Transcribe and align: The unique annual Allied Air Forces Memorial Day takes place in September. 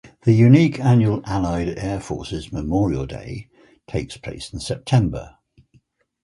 The 0.23 0.33
unique 0.33 0.79
annual 0.79 1.21
Allied 1.25 1.77
Air 1.77 1.99
Forces 1.99 2.51
Memorial 2.51 3.05
Day 3.05 3.49
takes 3.87 4.17
place 4.17 4.51
in 4.51 4.59
September. 4.59 5.35